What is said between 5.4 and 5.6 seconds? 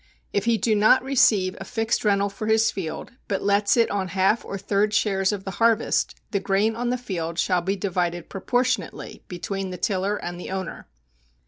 the